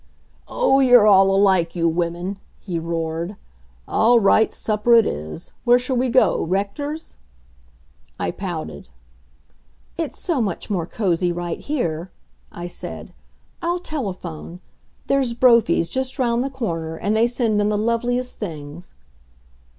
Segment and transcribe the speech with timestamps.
[0.47, 3.35] "Oh, you're all alike, you women!" he roared.
[3.87, 5.53] "All right, supper it is.
[5.63, 7.17] Where shall we go Rector's?"
[8.19, 8.87] I pouted.
[9.97, 12.09] "It's so much more cozy right here,"
[12.51, 13.13] I said.
[13.61, 14.59] "I'll telephone.
[15.05, 18.95] There's Brophy's, just round the corner, and they send in the loveliest things."